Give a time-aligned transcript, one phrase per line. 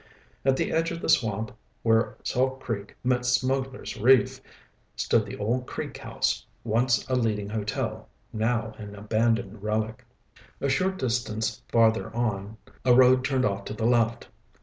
[0.43, 1.51] At the edge of the swamp
[1.83, 4.41] where Salt Creek met Smugglers' Reef
[4.95, 10.03] stood the old Creek House, once a leading hotel, now an abandoned relic.
[10.59, 14.27] A short distance farther on, a road turned off to the left.